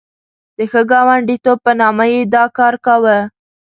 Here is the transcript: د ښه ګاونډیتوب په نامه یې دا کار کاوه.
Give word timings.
د 0.57 0.59
ښه 0.71 0.81
ګاونډیتوب 0.91 1.57
په 1.65 1.71
نامه 1.81 2.05
یې 2.13 2.21
دا 2.33 2.43
کار 2.57 2.73
کاوه. 2.85 3.17